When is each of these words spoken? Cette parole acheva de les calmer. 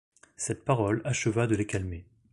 Cette 0.35 0.65
parole 0.65 1.03
acheva 1.05 1.45
de 1.45 1.55
les 1.55 1.67
calmer. 1.67 2.07